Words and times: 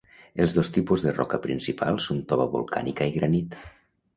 Els 0.45 0.53
dos 0.55 0.71
tipus 0.77 1.03
de 1.07 1.13
roca 1.17 1.39
principal 1.43 1.99
són 2.07 2.25
tova 2.33 2.51
volcànica 2.57 3.09
i 3.13 3.17
granit. 3.19 3.59